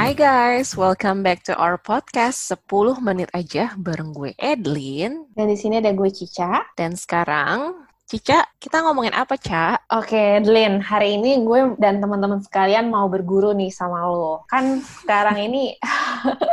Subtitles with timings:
[0.00, 5.28] Hai guys, welcome back to our podcast 10 menit aja bareng gue Edlin.
[5.36, 6.72] Dan di sini ada gue Cica.
[6.72, 9.76] Dan sekarang Cica, kita ngomongin apa, Ca?
[9.92, 14.48] Oke, Edlin, hari ini gue dan teman-teman sekalian mau berguru nih sama lo.
[14.48, 15.76] Kan sekarang ini,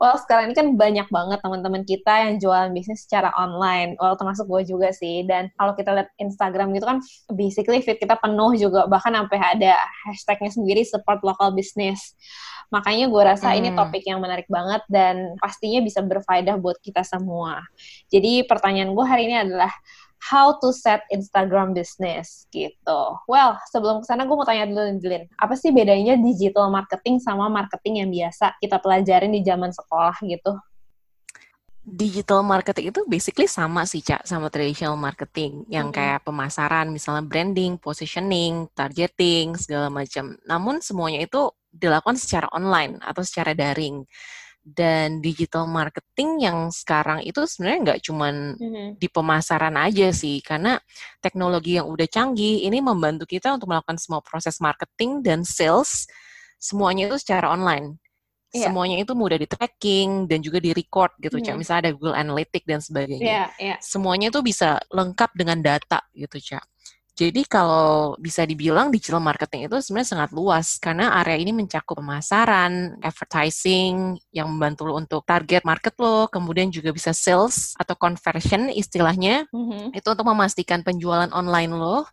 [0.00, 3.96] well sekarang ini kan banyak banget teman-teman kita yang jualan bisnis secara online.
[3.96, 5.24] Well, termasuk gue juga sih.
[5.24, 6.98] Dan kalau kita lihat Instagram gitu kan,
[7.32, 8.86] basically fit kita penuh juga.
[8.86, 9.74] Bahkan sampai ada
[10.08, 12.14] hashtagnya sendiri, support local business.
[12.74, 13.58] Makanya gue rasa hmm.
[13.62, 17.62] ini topik yang menarik banget dan pastinya bisa berfaedah buat kita semua.
[18.10, 19.70] Jadi pertanyaan gue hari ini adalah,
[20.22, 23.00] how to set Instagram business gitu.
[23.28, 27.46] Well, sebelum ke sana gue mau tanya dulu Lin, apa sih bedanya digital marketing sama
[27.46, 30.56] marketing yang biasa kita pelajarin di zaman sekolah gitu?
[31.86, 36.18] Digital marketing itu basically sama sih, Cak, sama traditional marketing yang mm-hmm.
[36.18, 40.34] kayak pemasaran, misalnya branding, positioning, targeting, segala macam.
[40.50, 44.02] Namun semuanya itu dilakukan secara online atau secara daring
[44.66, 48.98] dan digital marketing yang sekarang itu sebenarnya nggak cuma mm-hmm.
[48.98, 50.74] di pemasaran aja sih karena
[51.22, 56.10] teknologi yang udah canggih ini membantu kita untuk melakukan semua proses marketing dan sales
[56.58, 57.94] semuanya itu secara online
[58.50, 58.66] yeah.
[58.66, 61.54] semuanya itu mudah di tracking dan juga di record gitu mm-hmm.
[61.54, 63.78] cak misalnya ada Google Analytics dan sebagainya yeah, yeah.
[63.78, 66.66] semuanya itu bisa lengkap dengan data gitu cak
[67.16, 73.00] jadi kalau bisa dibilang digital marketing itu sebenarnya sangat luas karena area ini mencakup pemasaran,
[73.00, 79.48] advertising yang membantu lo untuk target market lo, kemudian juga bisa sales atau conversion istilahnya.
[79.48, 79.96] Mm-hmm.
[79.96, 82.04] Itu untuk memastikan penjualan online lo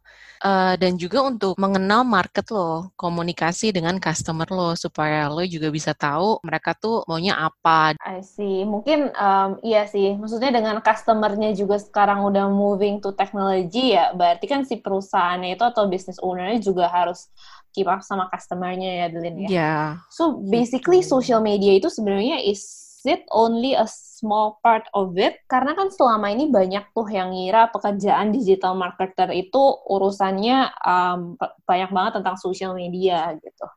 [0.44, 5.96] uh, dan juga untuk mengenal market lo, komunikasi dengan customer lo supaya lo juga bisa
[5.96, 7.96] tahu mereka tuh maunya apa.
[8.04, 8.68] I see.
[8.68, 10.20] Mungkin um, iya sih.
[10.20, 15.66] Maksudnya dengan customernya juga sekarang udah moving to technology ya, berarti kan si perusahaannya itu
[15.66, 17.34] atau business ownernya juga harus
[17.74, 19.50] keep up sama customernya ya, Delin ya.
[19.50, 19.86] Yeah.
[20.14, 22.62] So basically social media itu sebenarnya is
[23.02, 25.42] it only a small part of it?
[25.50, 31.34] Karena kan selama ini banyak tuh yang ngira pekerjaan digital marketer itu urusannya um,
[31.66, 33.68] banyak banget tentang social media gitu.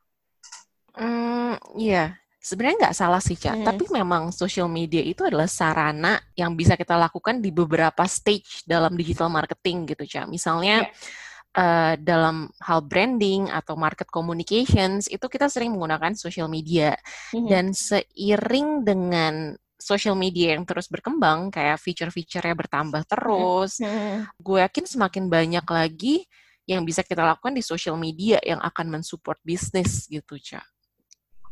[0.92, 2.12] Hmm, iya.
[2.12, 2.25] Yeah.
[2.46, 3.58] Sebenarnya nggak salah sih, Cak.
[3.58, 3.66] Hmm.
[3.66, 8.94] Tapi memang social media itu adalah sarana yang bisa kita lakukan di beberapa stage dalam
[8.94, 10.30] digital marketing gitu, Cak.
[10.30, 11.24] Misalnya, yeah
[11.56, 16.94] uh, dalam hal branding atau market communications itu kita sering menggunakan social media
[17.32, 17.48] mm-hmm.
[17.48, 19.34] dan seiring dengan
[19.76, 24.36] social media yang terus berkembang kayak feature-featurenya bertambah terus mm-hmm.
[24.36, 26.24] gue yakin semakin banyak lagi
[26.66, 30.64] yang bisa kita lakukan di social media yang akan mensupport bisnis gitu cak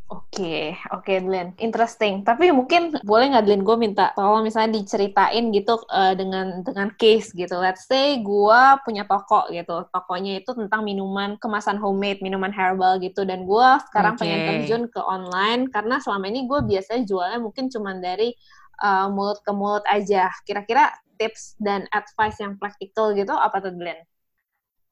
[0.05, 1.57] Oke, okay, oke okay, Glenn.
[1.57, 2.21] Interesting.
[2.21, 7.33] Tapi mungkin boleh nggak Glenn gue minta tolong misalnya diceritain gitu uh, dengan dengan case
[7.33, 7.57] gitu.
[7.57, 9.89] Let's say gue punya toko gitu.
[9.89, 13.25] Tokonya itu tentang minuman kemasan homemade, minuman herbal gitu.
[13.25, 14.29] Dan gue sekarang okay.
[14.29, 18.29] pengen terjun ke online karena selama ini gue biasanya jualnya mungkin cuma dari
[18.85, 20.29] uh, mulut ke mulut aja.
[20.45, 24.05] Kira-kira tips dan advice yang praktikal gitu apa tuh Glenn?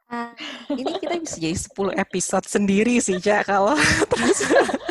[0.10, 0.34] Uh,
[0.74, 3.78] ini kita bisa jadi 10 episode sendiri sih, Cak, kalau
[4.10, 4.46] terus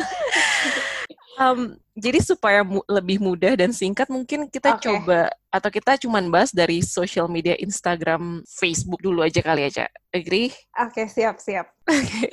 [1.33, 4.89] Um, jadi supaya mu lebih mudah dan singkat mungkin kita okay.
[4.89, 9.85] coba atau kita cuman bahas dari social media Instagram, Facebook dulu aja kali aja.
[10.09, 10.49] Agree?
[10.77, 11.69] Oke, okay, siap, siap.
[11.89, 12.01] Oke.
[12.01, 12.29] Okay.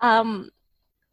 [0.00, 0.48] um,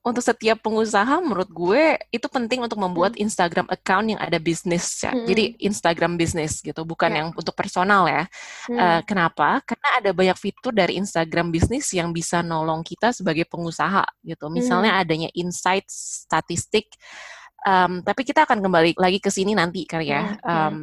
[0.06, 3.26] untuk setiap pengusaha menurut gue itu penting untuk membuat hmm.
[3.26, 5.10] Instagram account yang ada bisnis ya.
[5.10, 5.26] Hmm.
[5.26, 7.18] Jadi Instagram bisnis gitu, bukan yeah.
[7.26, 8.30] yang untuk personal ya.
[8.70, 8.78] Hmm.
[8.78, 9.66] Uh, kenapa?
[9.66, 14.46] Karena ada banyak fitur dari Instagram bisnis yang bisa nolong kita sebagai pengusaha gitu.
[14.54, 15.02] Misalnya hmm.
[15.02, 16.94] adanya insight statistik.
[17.66, 20.38] Um, tapi kita akan kembali lagi ke sini nanti kali ya.
[20.46, 20.46] Hmm.
[20.46, 20.78] Um,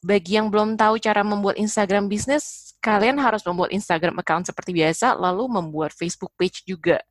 [0.00, 5.12] bagi yang belum tahu cara membuat Instagram bisnis, kalian harus membuat Instagram account seperti biasa,
[5.12, 7.02] lalu membuat Facebook page juga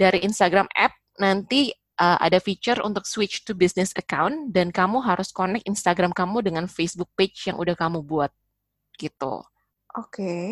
[0.00, 1.68] dari Instagram app nanti
[2.00, 6.64] uh, ada feature untuk switch to business account dan kamu harus connect Instagram kamu dengan
[6.64, 8.32] Facebook page yang udah kamu buat
[8.96, 9.44] gitu.
[9.92, 10.08] Oke.
[10.08, 10.44] Okay.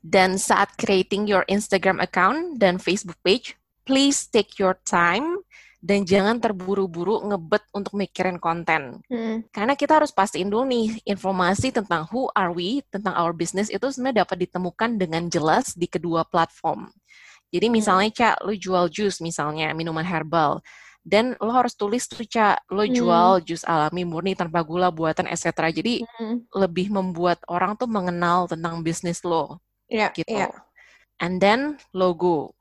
[0.00, 5.44] Dan saat creating your Instagram account dan Facebook page, please take your time
[5.80, 9.00] dan jangan terburu-buru ngebet untuk mikirin konten.
[9.08, 9.44] Hmm.
[9.48, 13.88] Karena kita harus pastiin dulu nih informasi tentang who are we, tentang our business itu
[13.88, 16.88] sebenarnya dapat ditemukan dengan jelas di kedua platform.
[17.50, 17.74] Jadi hmm.
[17.74, 20.62] misalnya Cak, lu jual jus misalnya, minuman herbal.
[21.00, 22.94] Dan lo harus tulis tuh Cak, lo hmm.
[22.94, 25.68] jual jus alami murni tanpa gula buatan etc.
[25.74, 26.50] Jadi hmm.
[26.54, 29.58] lebih membuat orang tuh mengenal tentang bisnis lo.
[29.90, 30.30] Yeah, gitu.
[30.30, 30.54] Yeah.
[31.18, 32.54] And then logo.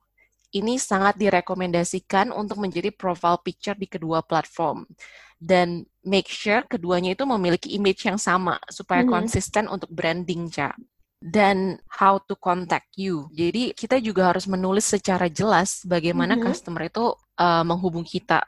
[0.49, 4.89] Ini sangat direkomendasikan untuk menjadi profile picture di kedua platform.
[5.37, 9.13] Dan make sure keduanya itu memiliki image yang sama supaya hmm.
[9.13, 10.73] konsisten untuk branding, Cak.
[11.19, 13.27] Dan how to contact you.
[13.35, 16.47] Jadi kita juga harus menulis secara jelas bagaimana Mhm.
[16.47, 18.39] customer itu uh, menghubungi kita.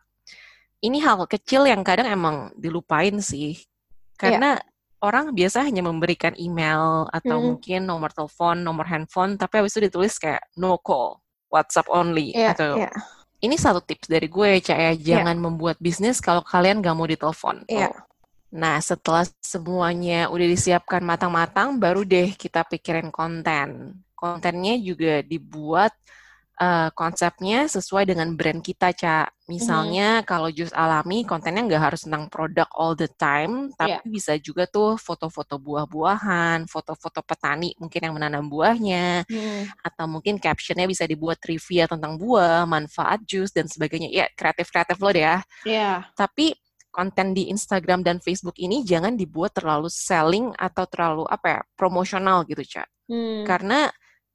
[0.79, 3.59] Ini hal kecil yang kadang emang dilupain sih.
[4.15, 4.55] Karena
[5.03, 7.45] orang biasa hanya memberikan email atau Mhm.
[7.53, 11.19] mungkin nomor telepon, nomor handphone, tapi habis itu ditulis kayak no call,
[11.51, 12.89] WhatsApp only Iya, atau iya.
[13.41, 17.65] ini satu tips dari gue, Cak ya, jangan membuat bisnis kalau kalian gak mau ditelepon.
[17.67, 17.89] Iya.
[17.91, 18.10] Tuh.
[18.51, 23.95] Nah, setelah semuanya udah disiapkan matang-matang, baru deh kita pikirin konten.
[24.11, 25.95] Kontennya juga dibuat
[26.61, 29.49] eh, konsepnya sesuai dengan brand kita, Cak.
[29.49, 34.05] Misalnya kalau jus alami, kontennya nggak harus tentang produk all the time, tapi Iya.
[34.05, 39.73] bisa juga tuh foto-foto buah-buahan, foto-foto petani mungkin yang menanam buahnya, Hmm.
[39.81, 44.13] atau mungkin captionnya bisa dibuat trivia tentang buah, manfaat jus, dan sebagainya.
[44.13, 45.37] Ya, kreatif-kreatif lo deh ya.
[45.65, 46.13] Iya.
[46.13, 46.53] Tapi
[46.91, 52.43] konten di Instagram dan Facebook ini jangan dibuat terlalu selling atau terlalu apa ya, promosional
[52.45, 52.87] gitu, Cak.
[53.07, 53.47] Hmm.
[53.47, 53.87] Karena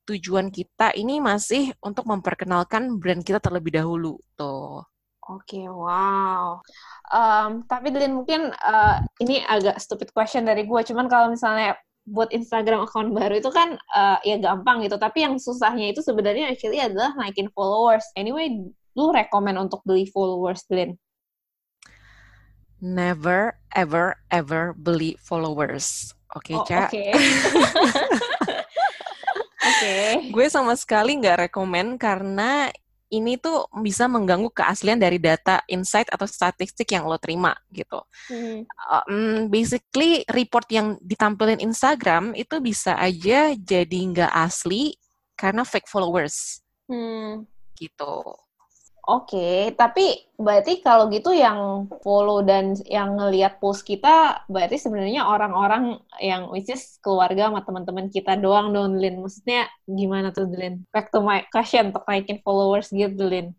[0.07, 4.17] tujuan kita ini masih untuk memperkenalkan brand kita terlebih dahulu.
[4.39, 4.87] Tuh.
[5.27, 6.63] Oke, wow.
[7.11, 10.81] Em, tapi Delin mungkin eh, ini agak stupid question dari gue.
[10.87, 11.75] Cuman kalau misalnya
[12.07, 14.95] buat Instagram account baru itu kan eh, ya gampang gitu.
[14.95, 18.07] Tapi yang susahnya itu sebenarnya actually adalah naikin followers.
[18.15, 20.95] Anyway, lu rekomend untuk beli followers, Delin?
[22.81, 26.13] Never, ever, ever beli followers.
[26.37, 26.93] Oke, Oh, Cak?
[26.93, 27.09] Oke.
[29.67, 29.97] Oke.
[30.31, 32.69] Gue sama sekali nggak rekomen karena
[33.07, 38.03] ini tuh bisa mengganggu keaslian dari data insight atau statistik yang lo terima gitu.
[38.27, 38.67] Hmm.
[39.07, 44.99] Mm, basically report yang ditampilin Instagram itu bisa aja jadi nggak asli
[45.39, 47.47] karena fake followers Hmm.
[47.79, 48.23] gitu.
[49.07, 56.03] Oke, tapi berarti kalau gitu yang follow dan yang ngelihat post kita berarti sebenarnya orang-orang
[56.19, 59.23] yang which is keluarga sama teman-teman kita doang dong, Lin.
[59.23, 60.83] Maksudnya gimana tuh, Lin?
[60.91, 63.55] Back to my question untuk naikin followers gitu, Lin.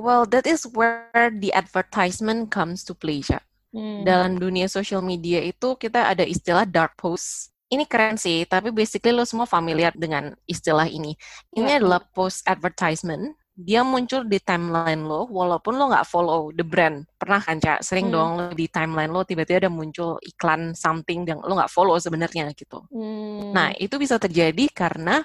[0.00, 3.44] Well, that is where the advertisement comes to play, Cak.
[3.76, 4.08] Hmm.
[4.08, 7.52] Dalam dunia social media itu kita ada istilah dark post.
[7.68, 11.12] Ini keren sih, tapi basically lo semua familiar dengan istilah ini.
[11.52, 11.78] Ini Ya.
[11.78, 13.36] adalah post advertisement.
[13.60, 17.04] Dia muncul di timeline lo, walaupun lo nggak follow the brand.
[17.20, 17.84] Pernah kan, Cak?
[17.84, 18.14] Sering Hmm.
[18.16, 22.48] dong lo di timeline lo tiba-tiba ada muncul iklan something yang lo nggak follow sebenarnya
[22.56, 22.80] gitu.
[22.88, 23.52] Hmm.
[23.52, 25.22] Nah, itu bisa terjadi karena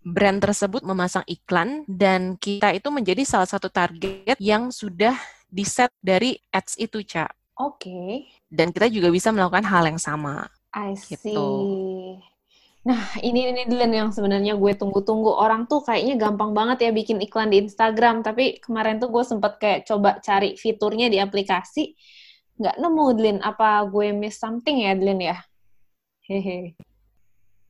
[0.00, 5.12] brand tersebut memasang iklan dan kita itu menjadi salah satu target yang sudah
[5.52, 7.28] di-set dari ads itu, Cak.
[7.60, 10.48] Oke, Dan kita juga bisa melakukan hal yang sama.
[10.72, 11.18] I see.
[11.18, 11.44] Gitu.
[12.80, 15.36] Nah, ini ini Dylan yang sebenarnya gue tunggu-tunggu.
[15.36, 18.24] Orang tuh kayaknya gampang banget ya bikin iklan di Instagram.
[18.24, 21.92] Tapi kemarin tuh gue sempet kayak coba cari fiturnya di aplikasi.
[22.56, 23.38] Nggak nemu, Dylan.
[23.44, 25.36] Apa gue miss something ya, Dylan ya?
[26.24, 26.72] Hehe.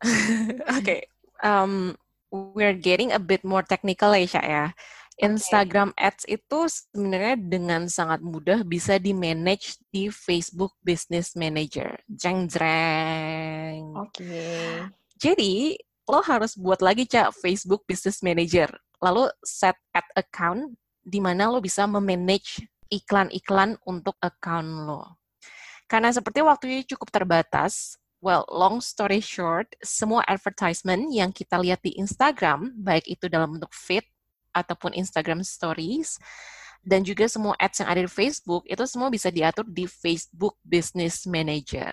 [0.79, 1.11] Oke,
[1.43, 1.99] um,
[2.31, 4.65] we're getting a bit more technical ya, ya.
[5.21, 12.01] Instagram Ads itu sebenarnya dengan sangat mudah bisa di-manage di Facebook Business Manager.
[12.09, 13.93] Jeng jreng.
[14.01, 14.49] Oke.
[15.21, 15.77] Jadi,
[16.09, 18.73] lo harus buat lagi, Cak, Facebook Business Manager.
[19.05, 20.73] Lalu set ad account
[21.05, 25.21] di mana lo bisa memanage iklan-iklan untuk account lo.
[25.85, 31.97] Karena seperti waktunya cukup terbatas, well, long story short, semua advertisement yang kita lihat di
[31.99, 34.05] Instagram, baik itu dalam bentuk feed
[34.51, 36.19] ataupun Instagram Stories,
[36.81, 41.29] dan juga semua ads yang ada di Facebook, itu semua bisa diatur di Facebook Business
[41.29, 41.93] Manager.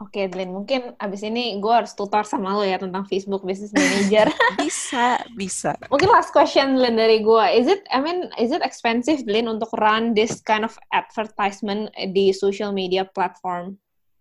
[0.00, 0.56] Oke, Dylan.
[0.56, 4.32] Mungkin abis ini gue harus tutor sama lo ya tentang Facebook Business Manager.
[4.64, 5.76] Bisa, bisa.
[5.92, 7.44] Mungkin last question, Dylan, dari gue.
[7.52, 12.32] Is it, I mean, is it expensive, Dylan, untuk run this kind of advertisement di
[12.32, 13.76] social media platform?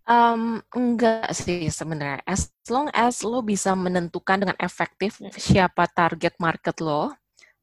[0.09, 2.25] Um, enggak sih sebenarnya.
[2.25, 5.31] As long as lo bisa menentukan dengan efektif Hmm.
[5.31, 7.13] siapa target market lo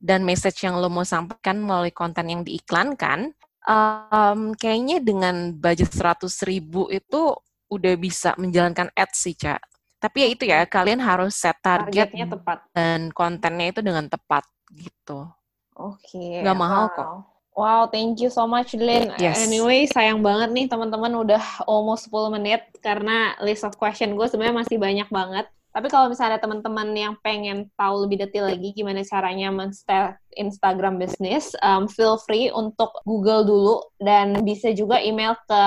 [0.06, 3.34] dan message yang lo mau sampaikan melalui konten yang diiklankan,
[3.66, 7.34] um, kayaknya dengan budget 100 ribu itu
[7.66, 9.58] udah bisa menjalankan ads sih, Cak.
[9.98, 12.58] Tapi ya itu ya, kalian harus set target Targetnya tepat.
[12.70, 15.26] dan kontennya itu dengan tepat gitu.
[15.74, 16.46] Oke.
[16.46, 16.94] Nggak mahal wow.
[16.94, 17.10] kok.
[17.56, 19.16] Wow, thank you so much, Lynn.
[19.16, 19.40] Yes.
[19.40, 24.60] Anyway, sayang banget nih teman-teman udah almost 10 menit karena list of question gue sebenarnya
[24.60, 25.48] masih banyak banget.
[25.76, 30.96] Tapi kalau misalnya ada teman-teman yang pengen tahu lebih detail lagi gimana caranya men-start Instagram
[30.96, 35.64] business, um, feel free untuk Google dulu dan bisa juga email ke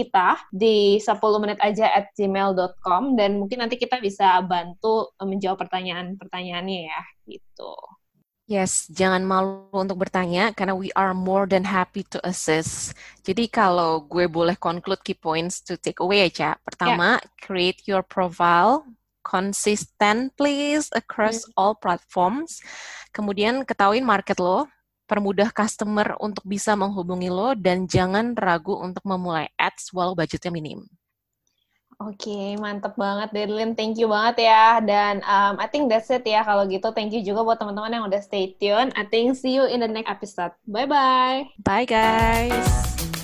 [0.00, 1.12] kita di 10
[1.44, 7.76] menit aja at gmail.com dan mungkin nanti kita bisa bantu menjawab pertanyaan-pertanyaannya ya, gitu.
[8.48, 12.96] Yes, jangan malu untuk bertanya karena we are more than happy to assist.
[13.28, 16.50] Jadi kalau gue boleh conclude key points to take away ya, Ca.
[16.64, 18.88] Pertama, create your profile
[19.20, 21.52] consistent please across hmm.
[21.56, 22.60] all platforms.
[23.10, 24.70] Kemudian ketahuin market lo,
[25.10, 30.86] permudah customer untuk bisa menghubungi lo, dan jangan ragu untuk memulai ads walau budgetnya minim.
[32.00, 33.76] Oke, okay, mantep banget Derlin.
[33.76, 34.80] Thank you banget ya.
[34.80, 36.40] Dan um, I think that's it ya.
[36.40, 38.88] Kalau gitu, thank you juga buat teman-teman yang udah stay tune.
[38.96, 40.56] I think see you in the next episode.
[40.64, 41.60] Bye-bye.
[41.60, 43.19] Bye guys.